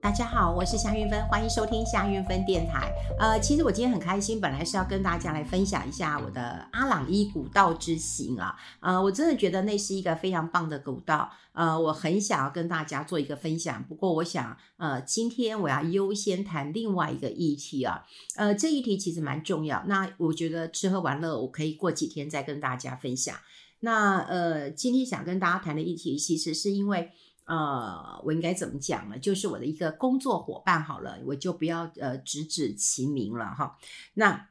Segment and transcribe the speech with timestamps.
[0.00, 2.92] 大家好，我是夏云芬，欢迎收听夏云芬电台。
[3.18, 8.56] 呃，其实我今天很开心，本来是要跟大家来分享一下我的阿朗伊古道之行啊。
[8.80, 13.82] 呃，我真的觉得那是一个非常棒的古道，呃，我很想要跟大家做一个分享。
[13.84, 18.04] 不过，我想，呃，今天我要优先谈另外一个议题啊。
[18.36, 19.82] 呃，这一题其实蛮重要。
[19.88, 23.34] 那我觉得吃喝玩乐，我可以过几天再跟大家分享。
[23.80, 27.10] 那呃，今天想跟大家谈的议题，其实是因为。
[27.48, 29.18] 呃，我应该怎么讲呢？
[29.18, 33.78] 就是我的一个工作伙伴好了，我就不要呃直指其名了哈。
[34.12, 34.48] 那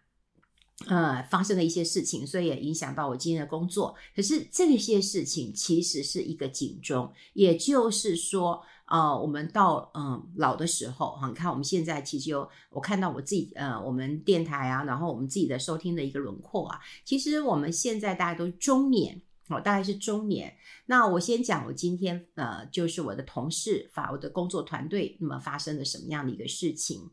[0.88, 3.96] 呃发生了一些事情，所以也影响到我今天的工作。
[4.16, 19.22] 可是这些事情其实是一个警钟，也就是说，呃，我们到嗯、老的时候哈，你看我们现在其实有我看到我自己呃我们电台啊，然后我们自己的收听的一个轮廓啊，其实我们现在大家都中年。
[19.50, 20.56] 哦，大概是中年。
[20.88, 27.10] 那我先讲，我今天呃，就是我的同事，法我的工作团队，那么发生了什么样的一个事情？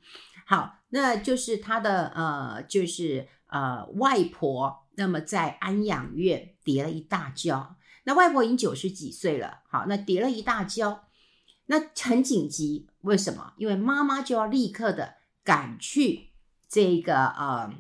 [0.47, 7.77] 好，那就是他的呃，就是呃外婆，那么在安养院跌了一大跤。
[8.05, 11.05] 那外婆已经九十几岁了，好，那跌了一大跤，
[11.67, 13.55] 那很紧急，为什么？
[13.59, 16.31] 因为妈妈就要立刻的赶去
[16.69, 17.73] 这个呃。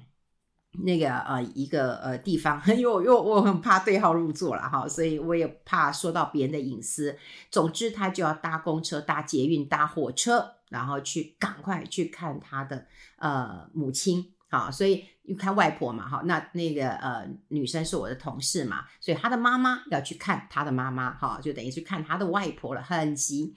[0.82, 7.16] 那个呃一个呃地方，因为我又我很怕对号入座了哈，所以我也怕说到别人的隐私。
[7.50, 12.86] 总之，他就要搭公车、搭捷运、搭火车，然后去赶快去看他的
[13.18, 14.70] 呃母亲啊。
[14.70, 23.54] 所以又看外婆嘛哈，那那个呃女生是我的同事嘛，所以他的妈妈要去看他的妈妈哈，就等于去看他的外婆了，很急。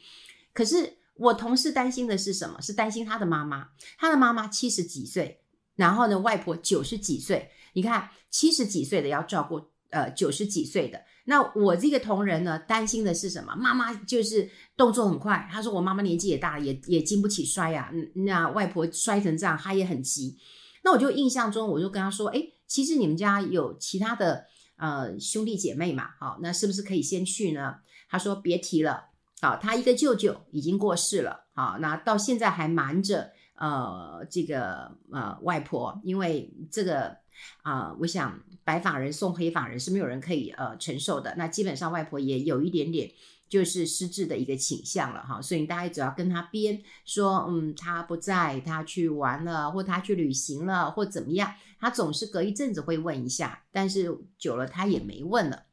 [0.53, 2.61] 可是我同事担心的是什么？
[2.61, 5.41] 是担心他的妈妈，他的妈妈七十几岁。
[5.77, 9.61] 然后呢，外婆九十几岁，你看七十几岁的要照顾
[9.91, 13.55] 呃九十几岁的，那我这个同仁呢，担心的是什么？
[13.55, 17.91] 妈妈就是动作很快，他说我妈妈年纪也大，也也经不起摔呀、啊。
[18.25, 20.37] 那外婆摔成这样，他也很急。
[20.83, 24.45] 那我就印象中，我就跟他说，哎，其实你们家有其他的
[24.77, 27.75] 呃兄弟姐妹嘛，好，那是不是可以先去呢？
[28.09, 29.05] 他说别提了，
[29.41, 33.31] 好，他一个舅舅已经过世了，好，那到现在还瞒着。
[33.57, 37.17] 呃，这个呃，外婆，因为这个
[37.61, 41.35] 啊、我想白发人送黑发人是没有人可以呃承受的。
[41.37, 43.11] 那基本上外婆也有一点点
[43.47, 55.66] 就是失智的一个倾向了哈，所以大家只要跟他编说，嗯，他不在，他去玩了，或他去旅行了，或怎么样，他总是隔一阵子会问一下，但是久了他也没问了。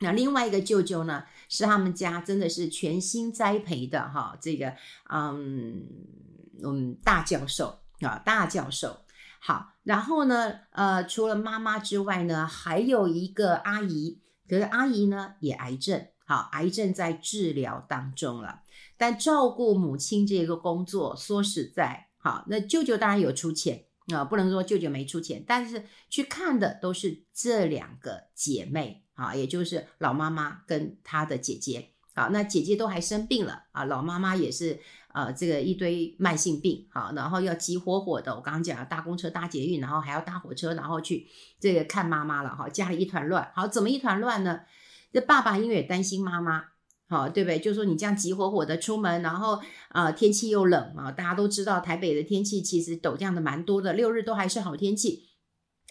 [0.00, 4.74] 那另外一个舅舅呢，是他们家真的是全心栽培的哈，这个
[5.10, 5.86] 嗯。
[6.62, 9.00] 嗯，大教授啊，大教授
[9.40, 9.72] 好。
[9.82, 18.62] 然后呢，呃，除了妈妈之外呢，还有一个阿姨，可是阿姨呢也癌症，好，癌症在治疗当中了。
[18.96, 31.90] 但照顾母亲这个工作，说实在，好，那舅舅当然有出钱啊，不能说舅舅没出钱，但是去看的都是这两个姐妹啊，也就是老妈妈跟她的姐姐。
[32.14, 34.80] 好，那姐姐都还生病了啊，老妈妈也是。
[35.14, 38.34] 呃，这个一堆慢性病，好，然后要急火火的。
[38.34, 41.28] 我刚刚讲了，搭公车、搭捷运，然后还要搭火车，然后去
[41.60, 43.48] 这个看妈妈了，哈，家里一团乱。
[43.54, 44.62] 好，怎么一团乱呢？
[45.12, 46.64] 这爸爸因为也担心妈妈，
[47.08, 47.60] 好，对不对？
[47.60, 55.28] 就说你这样急火火的出门，然后啊、天气又冷啊，大家都知道台北的天气其实陡降的蛮多的，六日都还是好天气。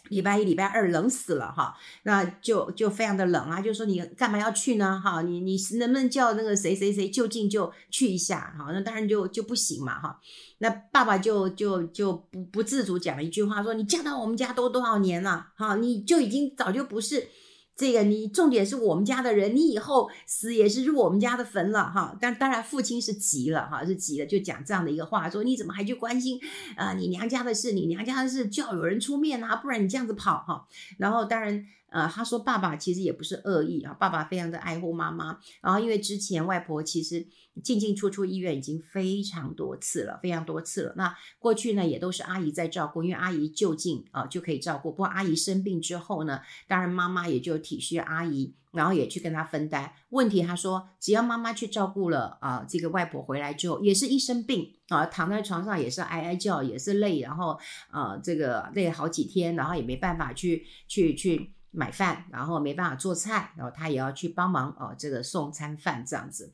[0.10, 5.02] 礼拜一、礼拜二冷死了哈，那就就非常的冷啊，就说你干嘛要去呢？
[5.04, 8.54] 哈，你你能不能叫那个谁谁谁就近就去一下？
[8.58, 10.20] 哈，那当然就就不行嘛哈。
[10.60, 15.48] 那爸爸就就就不不自主讲了一句话，说你嫁到我们家都多少年了？
[15.56, 17.28] 哈，你就已经早就不是。
[17.76, 22.18] 这个你重点是我们家的人，你以后死也是入我们家的坟了哈。
[22.22, 26.40] 但当然父亲是急了哈，是急了，就讲这样的一个话，说你怎么还去关心
[26.76, 30.68] 啊、你娘家的事，你娘家的事就要有人出面啊，不然你这样子跑哈。
[30.98, 31.66] 然后当然。
[31.94, 35.38] 呃，他说爸爸其实也不是恶意啊，爸爸非常的爱护妈妈。
[35.62, 37.26] 然后因为之前外婆其实
[37.64, 40.94] 进进出出医院已经非常多次了，非常多次了。
[40.98, 44.90] 那过去呢也都是阿姨在照顾，因为阿姨就近啊就可以照顾。
[44.90, 50.42] 不过阿姨生病之后呢，当然妈妈也就体恤阿姨，然后也去跟她分担问题。
[50.42, 57.60] 他说只要妈妈去照顾了啊，这个外婆回来之后也是一生病啊，躺在床上也是哀哀叫，也是累，然后
[57.92, 61.54] 啊这个累好几天，然后也没办法去去去。
[61.74, 66.54] 买饭，然后没办法做菜，然后他也要去帮忙哦，这个送餐饭这样子。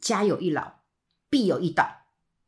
[0.00, 0.80] 家有一老，
[1.28, 1.84] 必有一倒，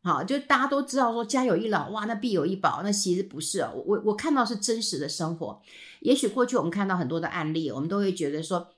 [0.02, 5.60] 好，就大家都知道说家有一老，哇，那必有一宝，那其实不是哦，我我看到是真实的生活。
[6.00, 8.69] 也许过去我们看到很多的案例，我们都会觉得说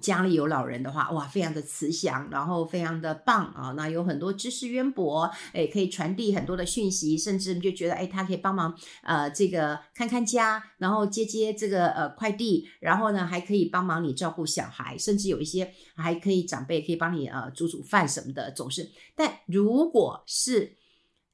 [0.00, 3.72] 家里有老人的话，哇，非常的慈祥，然后非常的棒啊！
[3.76, 18.90] 那有很多知识渊博，诶，可以传递很多的讯息，甚至就觉得，诶，他可以帮忙，呃，这个看看家，然后接接这个呃快递，然后呢，还可以帮忙你照顾小孩，甚至有一些还可以长辈可以帮你呃煮煮饭什么的，总是。
[19.14, 20.76] 但如果是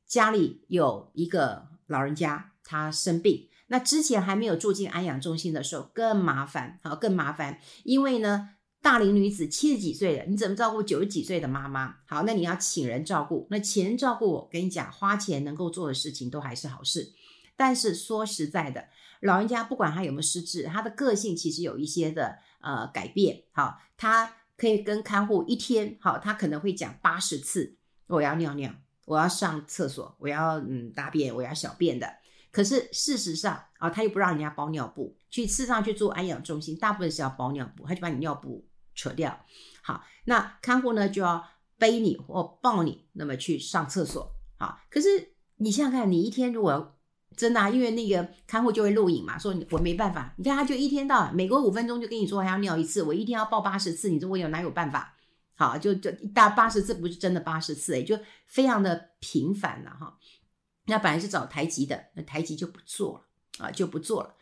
[0.07, 3.49] 家里有一个老人家，他生病。
[3.73, 8.51] 那之前还没有住进安养中心的时候更麻烦，好，更麻烦，因为呢，
[8.83, 11.99] 大龄女子七十几岁了，你怎么照顾九十几岁的妈妈？
[12.05, 17.13] 好，那你要请人照顾，那请人照顾，我跟你讲，花钱能够做的事情都还是好事。
[17.57, 18.87] 但是说实在的，
[19.21, 23.43] 老人家不管他有没有失智，他的个性其实有一些的呃改变。
[23.53, 27.77] 好，他可以跟看护一天，好，他可能会讲八十次，
[28.09, 28.75] 我要尿尿，
[29.05, 32.20] 我要上厕所，我要嗯大便，我要小便的。
[32.53, 39.45] 可是事实上啊，他又不让人家包尿布，去事实上去做安养中心，大部分是要包尿布，他就把你尿布扯掉。
[39.83, 41.45] 好，那看护呢就要
[41.79, 44.35] 背你或抱你，那么去上厕所。
[44.59, 46.99] 好，可是你想想看，你一天如果
[47.37, 55.15] 真的啊，因为那个看护就会录影嘛，说我没办法，你看他就一天到晚每隔五分钟就跟你说还要尿一次，我一天要抱八十次，你说我有哪有办法？
[55.55, 60.19] 好，就就大八十次不是真的八十次诶，就非常的频繁了哈。
[60.91, 64.35] 那本来是找台籍的，那台籍就不做了啊，就不做了。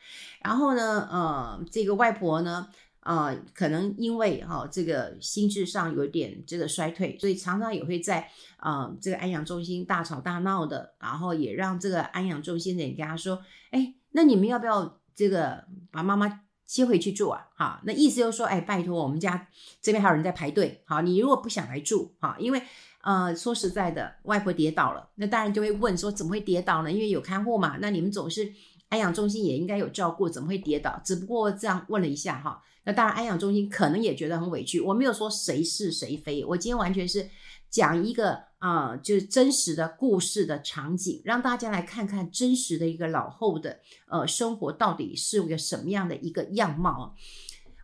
[0.42, 2.68] 然后呢，呃，这个外婆呢，
[3.00, 17.46] 呃，可能因为哈、哦、这个心智上有点这个衰退，所以常常也会在啊、呃、这个安养中心大吵大闹的，然后也让这个安养中心的人跟他说，哎，那你们要不要这个把妈妈接回去住啊？
[17.54, 19.48] 哈，那意思就是说，哎，拜托我们家
[19.82, 22.62] 这边还有人在排队，好，你如果不想来住，哈，因为。
[23.08, 26.92] 呃，说实在的，外婆跌倒了，那当然就会问说，怎么会跌倒呢？
[26.92, 28.52] 因为有看护嘛，那你们总是
[28.90, 31.00] 安养中心也应该有照顾，怎么会跌倒？
[31.02, 34.78] 只不过这样问了一下哈，那当然安养中心可能也觉得很委屈。
[34.78, 37.26] 我没有说谁是谁非，我今天完全是
[37.70, 43.78] 讲一个啊、就是真实的故事的场景，让大家来看看真实的一个老后的
[44.08, 47.14] 呃生活到底是一个什么样的一个样貌。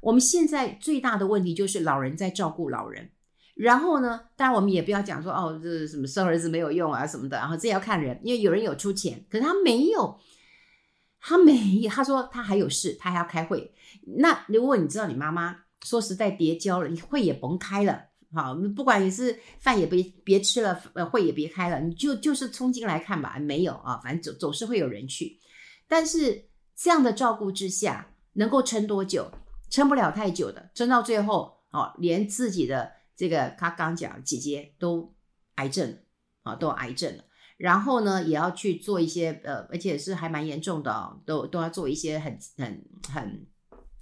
[0.03, 3.09] 我们现在最大的问题就是老人在照顾老人。
[3.55, 10.19] 然后呢，当然我们也不要讲说哦，这什么生儿子没有用啊什么的，然后这要看人，因为有人有出钱，可是他没有，
[11.21, 13.73] 他没有，他说他还有事，他还要开会。
[14.19, 25.39] 那如果你知道你妈妈说实在跌跤了，你会也甭开了，好，不管你是饭也别别吃了，呃，会也别开了，你就就是冲进来看吧，没有啊，反正总总是会有人去。
[25.87, 29.31] 但是这样的照顾之下，能够撑多久？
[29.71, 32.91] 撑不了太久的，撑到最后哦，连自己的。
[33.17, 35.15] 这个他刚讲，姐姐都
[35.57, 35.99] 癌症
[36.43, 37.25] 啊，都癌症了。
[37.57, 43.47] 然后呢，也要去做一些呃，而且是还蛮严重的哦，都都要做一些很很很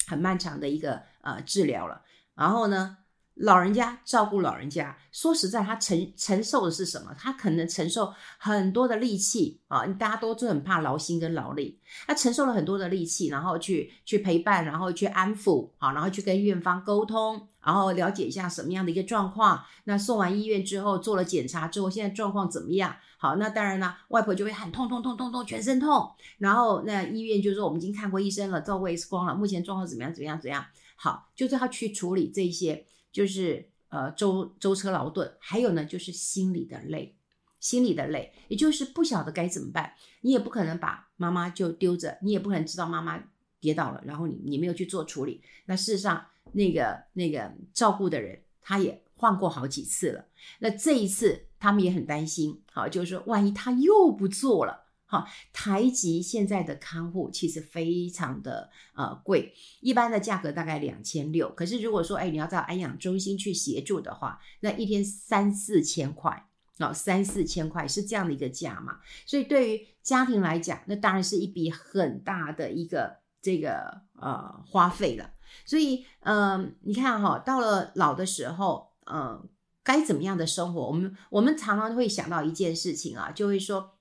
[0.06, 2.02] 很漫长的一个呃治疗了。
[2.34, 2.96] 然后呢，
[3.34, 7.14] 老人家照顾老人家，说实在，他承承受的是什么？
[7.18, 17.48] 他可能承受很多的力气啊，大家都就很怕劳心跟劳力，他承受了很多的力气，然后去去陪伴，然后去安抚，好，然后去跟院方沟通。
[17.64, 22.96] 然后了解一下什么样的一个状况，那送完医院之后做了检查之后，现在状况怎么样？
[23.16, 26.10] 好，那当然呢，外婆就会喊痛痛痛痛痛，全身痛。
[26.38, 30.12] 然后那医院就说我们已经看过医生了，照过 X 光了，目前状况怎么样？
[30.12, 30.40] 怎么样？
[30.40, 30.66] 怎么样？
[30.96, 37.14] 好，就是要去处理这些，就是呃舟舟车劳顿，还有呢就是心里的累，
[37.60, 39.94] 心里的累，也就是不晓得该怎么办。
[40.22, 43.22] 你也不可能把妈妈就丢着，你也不可能知道妈妈
[43.60, 45.40] 跌倒了，然后你你没有去做处理。
[45.66, 46.26] 那事实上。
[46.52, 50.26] 那个那个照顾的人，他也换过好几次了。
[50.58, 61.48] 那这一次，他们也很担心，好，就是说，万一他又不做了，好，台籍现在的看护其实非常的呃贵，一般的价格大概两千六。
[61.54, 66.46] 可是如果说，哎，你要到安养中心去协助的话，那一天三四千块，
[66.78, 68.98] 哦，三四千块是这样的一个价嘛。
[69.24, 75.30] 所以对于家庭来讲，那当然是一笔很大的一个这个呃花费了。
[75.66, 79.44] 所以，嗯、呃，你看哈，到了老的时候，嗯、呃，
[79.82, 80.86] 该怎么样的生活？
[80.86, 83.98] 我们我们常常会想到一件事情啊，就会说，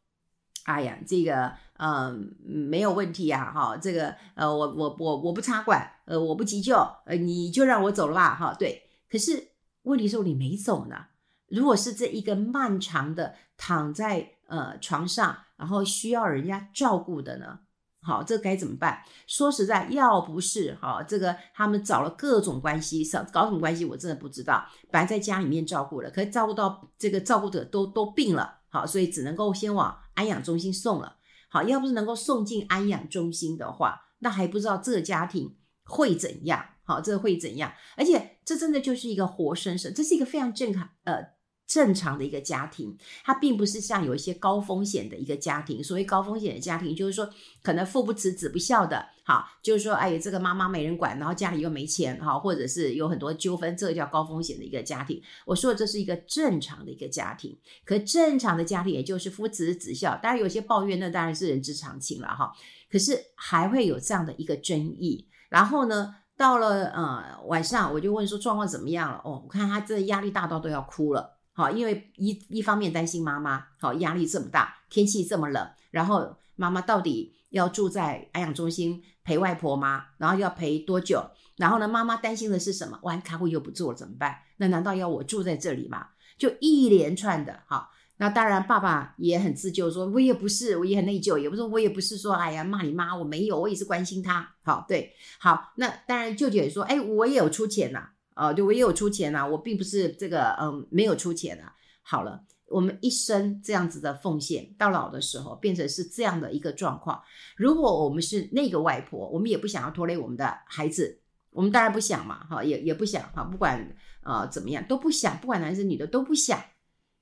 [0.63, 8.83] 哎呀，这个，嗯、呃，没有问题啊，哈，这个，呃，我我我我不插管，呃，我不急救，呃，你就让我走了吧，哈，对。
[9.09, 9.49] 可是
[9.81, 11.07] 问题是，你没走呢。
[11.47, 17.59] 如果是这一个漫长的躺在呃床上，然后需要人家照顾的呢？
[18.03, 19.03] 好，这该怎么办？
[19.27, 24.65] 说实在，要不是哈，这个他们找了各种关系，搞什么关系，我真的不知道。
[24.89, 31.17] 本来在家里面照顾了，可是照顾到这个照顾者都都病了，好，所以只能够先往安养中心送了。
[31.49, 35.55] 好，要不是能够送进安养中心的话，那还不知道这个家庭
[35.85, 36.65] 会怎样。
[36.83, 37.71] 好，这会怎样？
[37.95, 41.40] 而且这真的就是一个活生生，这是一个非常正常呃。
[41.71, 45.81] 正常的一个家庭，它并不是像有一些高风险的一个家庭。
[45.81, 47.29] 所谓高风险的家庭，就是说
[47.63, 55.21] 可能父不慈子不孝的，好，就是说，哎，这个妈妈没人管，然后家里又没钱，哈，或者是有很多纠纷，这个叫高风险的一个家庭。
[55.45, 62.51] 我说的这是一个正常的一个家庭，可正常的家庭也就是父慈子孝，当然有些抱怨，那当然是人之常情了，哈。
[62.91, 69.21] 可是还会有这样的一个争议，然后呢，到了呃晚上，我就问说状况怎么样了？
[69.23, 71.37] 哦，我看他这压力大到都要哭了。
[71.53, 80.05] 好，因为一一方面担心妈妈，好，压力这么大，天气这么冷，然后妈妈到底要住在安养中心陪外婆吗？
[80.17, 81.31] 然后要陪多久？
[81.57, 82.97] 然后呢，妈妈担心的是什么？
[83.03, 84.39] 万一开会又不做了怎么办？
[84.57, 86.07] 那难道要我住在这里吗？
[86.37, 98.09] 就一连串的，好，那当然爸爸也很自救，说我也不是，我也很内疚，也不是我也不是说，哎呀骂你妈，我没有，我也是关心她，好，对，好，那当然舅舅也说，哎，我也有出钱呐、
[98.41, 101.71] 哦，对，我也有出钱啊，我并不是这个，嗯，没有出钱啊。
[102.01, 107.21] 好了，我们一生这样子的奉献，到老的时候变成是这样的一个状况。
[107.55, 111.21] 如果我们是那个外婆，我们也不想要拖累我们的孩子，
[111.51, 116.59] 我们当然不想嘛，哈，也也不想哈，不管呃怎么样都不想，不管男生女的都不想。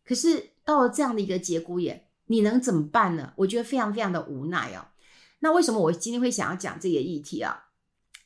[0.05, 3.33] 可是到了这样的一个节骨眼，你能怎么办呢？
[3.35, 4.87] 我觉得非常非常的无奈哦。
[5.41, 7.65] 那为什么我今天会想要讲这个议题啊？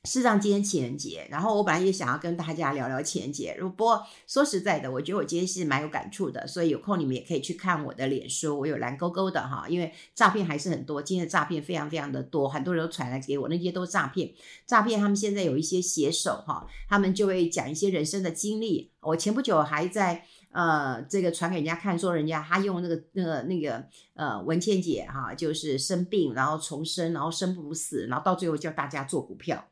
[0.05, 3.57] 事实上，今天情人节，然后我本来也想要跟大家聊聊情人节。
[3.77, 9.65] 不过说实在的，我觉得我今天是蛮有感触的，所以有空你们也可以去看我的脸书，我有蓝勾勾的哈。
[9.69, 14.29] 因为诈骗还是很多，今天的诈骗非常非常的多，很多人都传来给我，那些都是诈骗。
[14.67, 18.91] 诈骗他们现在有一些写手哈，他们就会讲一些人生的经历。
[18.99, 23.81] 我前不久还在呃这个传给人家看，说人家他用那个那个那个
[24.15, 29.63] 呃文倩姐哈，就是生病然后重生，然后生不如死，然后到最后叫大家做股票。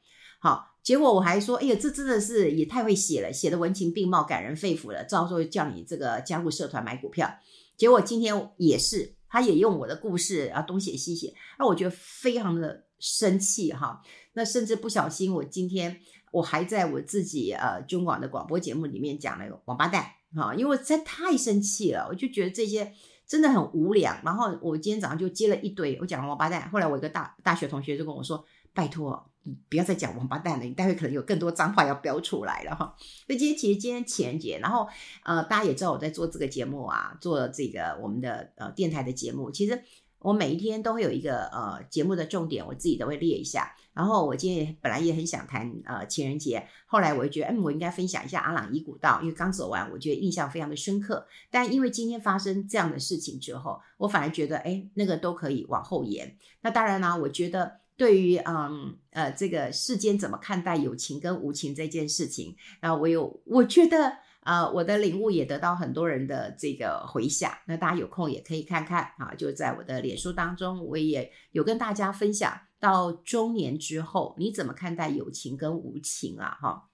[0.43, 5.03] 好，结果我还说，哎呀，这真的是也太会写了，写的文情并茂，感人肺腑了。
[5.03, 7.31] 到时候叫你这个加入社团买股票，
[7.77, 14.01] 结果今天也是，他也用我的故事啊东写西写，那我觉得非常的生气哈。
[14.33, 15.99] 那甚至不小心，我今天
[16.31, 20.03] 我还在我自己呃中广的广播节目里面讲那个王八蛋
[20.35, 22.91] 哈，因为我实在太生气了，我就觉得这些
[23.27, 24.19] 真的很无良。
[24.25, 28.43] 然后我今天早上就接了一堆，我讲王八蛋，后来我一个大大学同学就跟我说，
[28.73, 29.30] 拜托。
[29.69, 32.95] 不要再讲王八蛋了，你待会可能有更多脏话要飙出来了哈。
[33.25, 34.87] 所以今天其实今天情人节，然后
[35.23, 39.49] 呃大家也知道我在做这个节目啊，做这个我们的呃电台的节目。
[39.49, 39.81] 其实
[40.19, 43.75] 我每一天都会有一个呃节目的重点，我自己都会列一下。
[43.93, 51.25] 然后我今天本来也很想谈呃情人节，后来我就觉得嗯我应该分享一下阿朗伊古道，因为刚走完，我觉得印象非常的深刻。
[51.49, 56.37] 但因为今天发生这样的事情之后，我反而觉得哎那个都可以往后延。
[56.61, 57.80] 那当然呢，我觉得。
[58.01, 67.51] 对于嗯呃这个世间怎么看待有情跟无情这件事情，那我有我觉得啊、我的领悟也得到很多人的这个回响。
[67.67, 76.89] 那大家有空也可以看看啊，就在我的脸书当中，我也有跟大家分享到中年之后你怎么看待有情跟无情啊哈。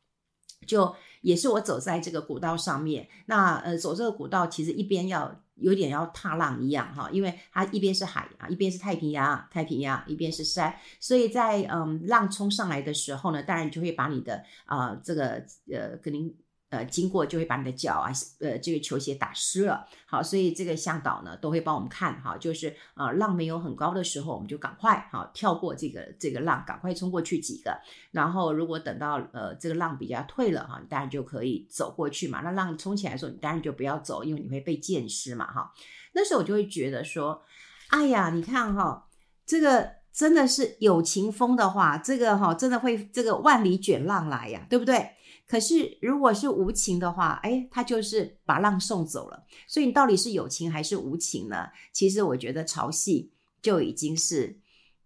[0.66, 5.44] 就也是我走在这个古道上面，那呃走这个古道其实一边要。
[5.60, 16.32] 有点要踏浪一样哈，因为它一边是海啊，一边是太平洋，太平洋一边是山，所以在嗯浪冲上来的时候呢，当然就会把你的啊、这个呃可能。
[16.70, 19.88] 呃，经过就会把你的脚啊，呃，这个球鞋打湿了。
[20.06, 27.80] 好，所以这个向导呢都会帮我们看哈，就是呃浪没有很高的时候，我们就赶快哈跳过这个这个浪，赶快冲过去几个。
[28.12, 32.42] 然后如果等到呃这个浪比较退了哈，你当然就可以走过去嘛。
[32.42, 35.72] 那浪冲起来的时候，你当然就不要走，因为你会被溅湿嘛哈。
[36.14, 37.42] 那时候我就会觉得说，
[37.90, 39.08] 哎呀，你看哈，
[39.46, 45.12] 这个真的是有情风的话，这个哈真的会这个万里卷浪来呀，对不对？
[45.48, 49.46] 可是，如果是无情的话，哎，他就是把浪送走了。
[49.66, 51.70] 所以，你到底是有情还是无情呢？
[51.94, 53.30] 其实，我觉得潮汐
[53.62, 54.60] 就已经是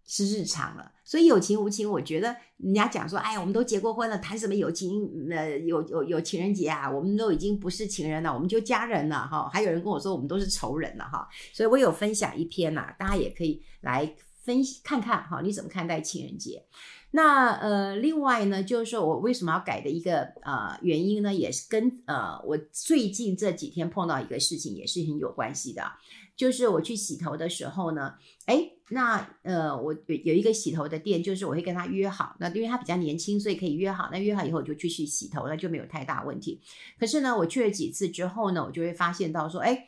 [0.04, 0.90] 是日常了。
[1.04, 5.08] 所以，有情无情，我觉得人家讲说，哎，我们都结过婚了，谈什么有情？
[5.30, 6.90] 呃，有有有情人节啊？
[6.90, 9.48] 我们都已经不是情人了，我们就家人了哈。
[9.52, 11.28] 还有人跟我说，我们都是仇人了哈。
[11.52, 16.64] 所以我有分享一篇呐、大家也可以来分析看看哈，你怎么看待情人节？
[17.14, 25.82] 那呃，另外呢，就是说我为什么要改的一个呃原因呢，也是跟呃我最近这几天碰到一个事情也是很有关系的，
[26.34, 28.14] 就是我去洗头的时候呢，
[28.46, 36.62] 哎，那呃我有一个洗头的店，就是我会跟他约好，那因为他比较年轻，所以可以约好，那约好以后我就去去洗头，那就没有太大问题。
[36.98, 39.86] 可是呢，我去了几次之后呢，我就会发现到说，哎，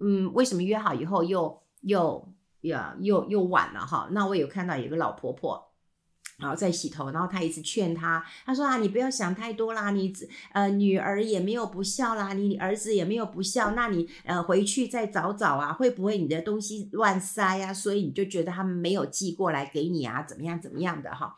[0.00, 4.08] 嗯，为什么约好以后又又呀又又，又晚了哈？
[4.10, 5.70] 那我有看到有一个老婆婆。
[6.36, 10.12] 然后在洗头，然后他一直劝他，他说啊，你不要想太多啦，你
[10.52, 17.72] 呃女儿也没有不孝啦，你儿子也没有不孝，那你呃回去再找找啊，会不会你的东西乱塞呀？
[17.72, 21.36] 所以你就觉得他们没有寄过来给你啊，怎么样怎么样的哈？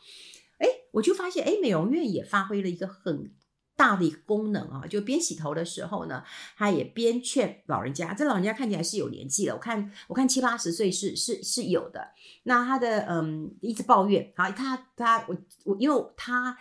[0.58, 3.30] 哎，我就发现哎，美容院也发挥了一个很。
[3.76, 6.24] 大的一个功能啊，就边洗头的时候呢，
[6.56, 8.14] 他也边劝老人家。
[8.14, 12.08] 这老人家看起来是有年纪了，我看我看七八十岁是是是有的。
[12.44, 16.56] 那他的嗯一直抱怨，好，他他我我，因为他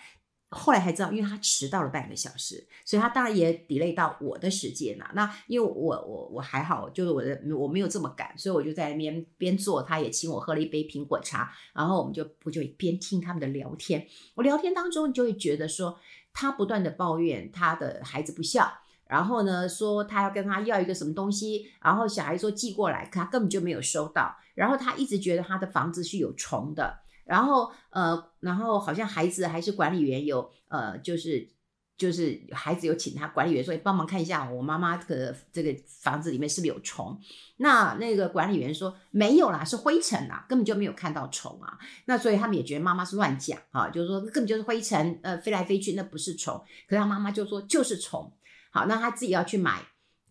[0.49, 5.09] 后来才知道，因为他迟到了半个小时，所以他当然也 delay 到我的时间了。
[5.13, 14.05] 那因为我我我还好，就是我的我没有这么赶，所以我就在那边边做，他也请我喝了一杯苹果茶，然后我们就不就边听他们的聊天。
[14.35, 15.97] 我聊天当中，就会觉得说。
[16.35, 18.71] 他不断的抱怨他的孩子不孝，
[19.07, 31.54] 然后呢说他要跟他要一个什么东西，然后小孩说寄过来，可他根本就没有收到，然后他一直觉得他的房子是有虫的，然后呃，然后好像孩子还是管理员有呃就是。
[31.97, 37.17] 就是孩子有请他管理员说，帮忙看一下我妈妈的这个房子里面是不是有虫。
[37.57, 41.77] 那那个管理员说没有啦，是灰尘啊，根本就没有看到虫啊。
[42.05, 46.61] 那所以他们也觉得妈妈是乱讲啊，就是说根本就是灰尘，呃，飞来飞去那不是虫。
[46.89, 48.31] 可是他妈妈就说就是虫。
[48.71, 49.81] 好，那他自己要去买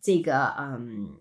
[0.02, 1.16] 这个嗯，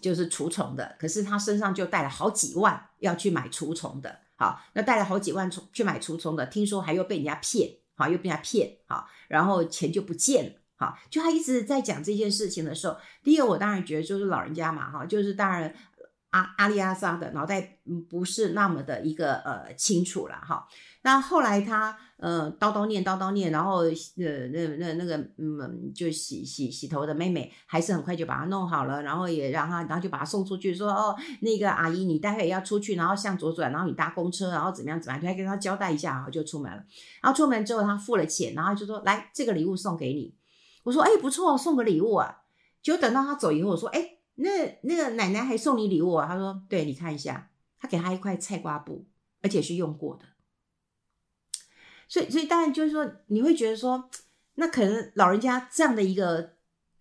[0.00, 4.20] 就是除虫的，可是他身上就带了好几万要去买除虫的。
[4.36, 7.70] 好，那带了好几万去买除虫的，听说还又被人家骗。
[7.94, 15.74] 好，又被他骗，好，然后钱就不见了，好，就他一直在讲这件事情的时候，第一个我当然觉得就是老人家嘛，哈，就是当然
[16.34, 17.78] 阿阿里阿扎的脑袋
[18.10, 20.66] 不是那么的一个呃清楚了，哈。
[21.02, 36.82] 那后来他呃叨叨念叨叨念，然后呃那那那个嗯就洗洗洗头的妹妹还是很快就把它弄好了，然后也让他，然后就把他送出去，说哦那个阿姨你待会要出去，然后向左转，然后你搭公车，然后怎么样怎么样，就还跟他交代一下，然后就出门了。
[37.22, 40.34] 然后出门之后他付了钱，然后就说来这个礼物送给你。
[40.82, 42.40] 我说哎不错，送个礼物啊。
[42.82, 46.26] 就等到他走以后，我说哎那那个奶奶还送你礼物啊？
[46.26, 49.06] 他说对，你看一下，他给他一块菜瓜布，
[49.42, 50.24] 而且是用过的。
[52.08, 54.10] 所以，所以当然就是说，你会觉得说，
[54.54, 56.54] 那可能老人家这样的一个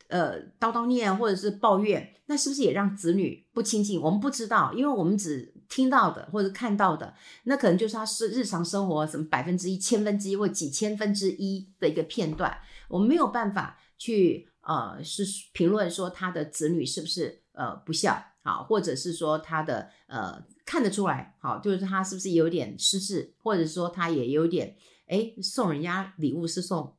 [0.08, 4.00] 呃叨叨念或者是抱怨，那是不是也让子女不亲近？
[4.00, 15.24] 我们不知道，因为我们只听到的或者看到的，那可能就是他是日常生活什么百分之一、千分之一或几千分之一的一个片段，我们没有办法去呃是
[15.54, 24.76] 评论说他的子女是不是呃不孝啊，或者是说他的呃看得出来好，就是他是不是有点失智，或者说他也有点。
[25.06, 26.96] 哎，送人家礼物是送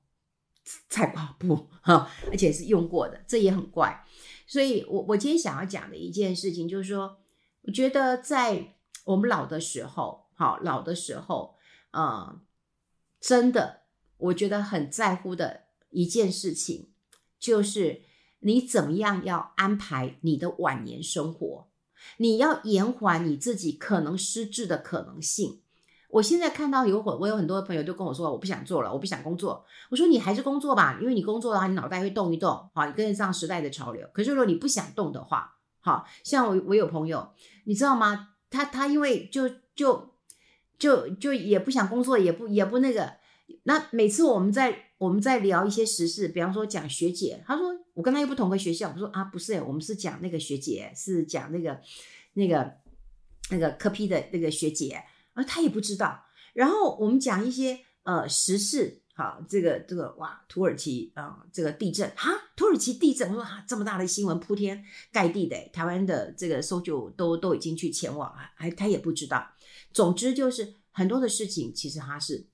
[0.91, 4.05] 菜瓜布哈，而且是用过的，这也很怪。
[4.47, 7.19] 所以我我今天想要讲的一件事情就是说，
[7.63, 11.57] 我觉得在我们老的时候，好老的时候，
[11.93, 12.39] 呃，
[13.21, 13.81] 真的，
[14.19, 16.91] 我觉得很在乎的一件事情，
[17.45, 18.01] 就是
[18.39, 21.67] 你怎么样要安排你的晚年生活，
[22.17, 25.61] 你要延缓你自己可能失智的可能性。
[26.09, 29.63] 我现在看到有很，我有很多朋友都跟我说，我不想做了，我不想工作。
[29.91, 34.09] 我说你还是工作吧，因为你工作的话，你脑袋会动一动，好，你跟得上时代的潮流。
[34.15, 38.31] 可是如果你不想动的话，好，像我，我有朋友，你知道吗？
[38.49, 40.15] 他他因为就就
[40.79, 43.23] 就就也不想工作，也不也不那个。
[43.65, 51.81] 那每次我们在我们在聊一些时事，比方说讲学姐，他说我跟他又不同个学校，我说啊不是，我们是讲那个学姐，是讲那个
[52.35, 52.75] 那个
[53.51, 55.03] 那个科批的那个学姐。
[55.37, 56.25] 而他也不知道。
[56.53, 69.45] 然后我们讲一些呃时事，好，这个这个哇，土耳其啊、这个地震哈，土耳其地震，我说哈，这么大的新闻铺天盖地的，台湾的这个搜救都都已经去前往了，还他也不知道。
[69.93, 72.47] 总之就是很多的事情，其实他是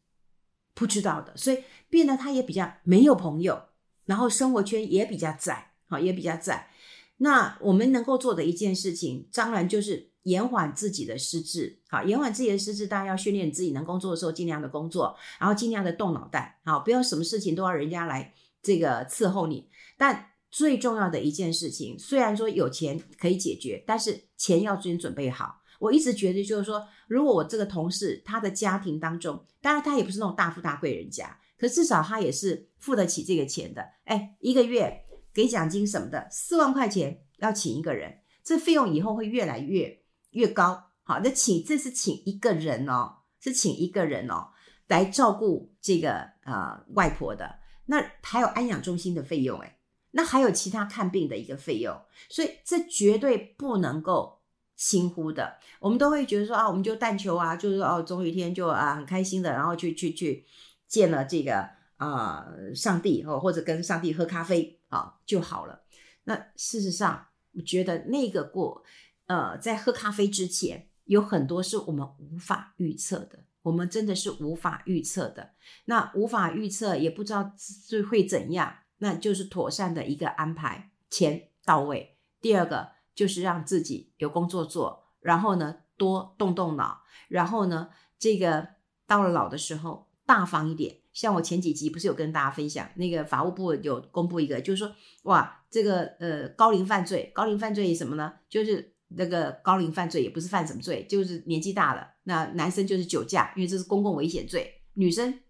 [0.80, 3.66] 不知道的，所以变得他也比较没有朋友，
[4.06, 6.70] 然后生活圈也比较窄，好，也比较窄。
[7.18, 10.08] 那我们能够做的一件事情，当然就是。
[10.24, 19.70] 延缓自己的失智，好，延缓自己的失智，当然要训练自己能工作的时候尽量的工作，然后尽量的动脑袋，好，不要什么事情都要人家来这个伺候你。
[19.96, 25.59] 但最重要的一件事情，虽然说有钱可以解决，但是钱要先准备好。
[25.80, 33.82] 我一直觉得就是说，如果我这个同事他的家庭当中，当然他也不是那种大富大贵人家，可至少他也是付得起这个钱的。
[34.04, 39.98] 哎，一个月给奖金什么的，四万块钱要请一个人，这费用以后会越来越。
[40.32, 44.50] 越高，好，那请这是请一个人哦，是请一个人哦
[44.86, 49.78] 来照顾这个呃外婆的，那还有安养中心的费用诶，
[50.12, 54.39] 那还有其他看病的一个费用，所以这绝对不能够
[54.80, 55.58] 轻忽的。
[55.78, 60.46] 我们都会觉得说啊，我们就但求啊，就是哦，总有一天就啊很开心的，然后去去去
[60.88, 65.82] 见了这个啊、呃、上帝哦，或者跟上帝喝咖啡啊就好了。
[66.24, 68.82] 那事实上，我觉得那个过
[69.26, 73.40] 呃，在喝咖啡之前，有很多是我们无法预测的。
[73.62, 75.50] 我们真的是无法预测的，
[75.84, 82.16] 那无法预测，也不知道是会怎样，那就是妥善的一个安排，钱到位。
[82.40, 88.66] 第二个就是让自己有工作做，然后呢多动动脑，然后呢这个
[89.06, 90.96] 到了老的时候大方一点。
[91.12, 98.32] 像我前几集不是有跟大家分享，那个法务部有公布一个，就是说哇，这个呃高龄犯罪，高龄犯罪什么呢？
[98.48, 98.94] 就是。
[99.12, 102.06] 那个高龄犯罪也不是犯什么罪，就是年纪大了。
[102.22, 104.62] 那男生就是酒驾，因为这是公共危险罪；
[104.94, 105.40] 女生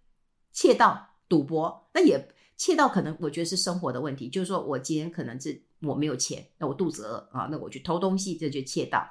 [0.51, 9.07] 窃盗、赌博，那也窃盗可能我觉得是生活的问题，就是说我今天可能是我没有钱，那我肚子饿啊，那我去偷东西，这就窃盗。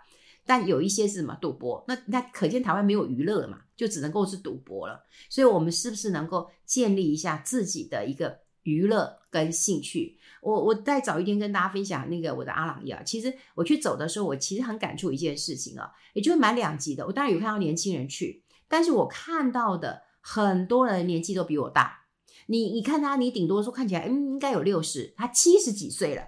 [0.46, 5.06] 但有一些是什么赌博，那那可见台湾没有娱乐嘛，就只能够是赌博了。
[5.30, 10.18] 所以我们是不是能够建立一下自己的一个娱乐跟兴趣？
[10.42, 17.06] 我我再早一天跟大家分享那个我的阿朗壹啊，其实我去走的时候，我其实很感触一件事情啊，也就是蛮两极的。
[17.06, 22.06] 我当然有看到年轻人去，但是我看到的很多人年纪都比我大。
[22.48, 26.24] 你你看他，你顶多说看起来，嗯，应该有六十，他七十几岁了，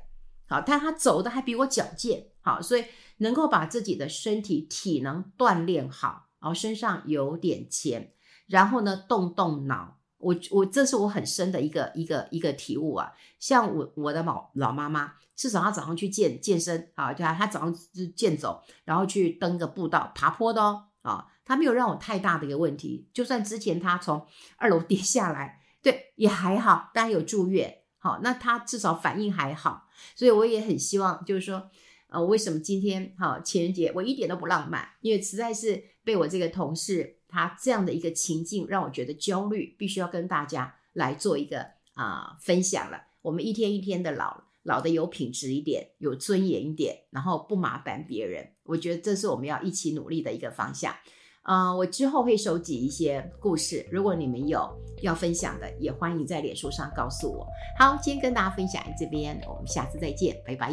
[0.52, 2.84] 好，但他走的还比我矫健，好，所以
[3.18, 8.12] 能够把自己的身体体能锻炼好，然后身上有点钱，
[8.48, 10.00] 然后呢，动动脑。
[10.18, 31.70] 我我这是我很深的一个一个一个体悟啊，像我我的老老妈妈，至少她早上去健健身啊，对啊，她早上就健走，然后去登个步道，爬坡的哦，啊，她没有让我太大的一个问题，就算之前她从二楼 跌下来，对，也还好，当然有住院，好，那他至少反应还好，所以我也很希望，就是说，
[32.10, 37.20] 呃，为什么今天哈情人节我一点都不浪漫，因为实在是被我这个同事。
[37.34, 43.02] 他这样的一个情境让我觉得焦虑，必须要跟大家来做一个啊、分享了。
[43.22, 48.52] 我们一天一天的老，老的有品质一点，有尊严一点，然后不麻烦别人。
[48.64, 50.94] 我觉得这是我们要一起努力的一个方向。
[51.44, 54.70] 呃，我之后会收集一些故事，如果你们有
[55.02, 57.48] 要分享的，也欢迎在脸书上告诉我。
[57.80, 60.72] 好，今天跟大家分享这边，我们下次再见，拜拜。